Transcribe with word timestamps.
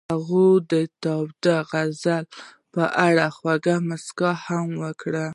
هغې 0.09 0.49
د 0.71 0.73
تاوده 1.03 1.55
غزل 1.69 2.25
په 2.73 2.83
اړه 3.07 3.25
خوږه 3.35 3.75
موسکا 3.87 4.31
هم 4.45 4.67
وکړه. 4.83 5.25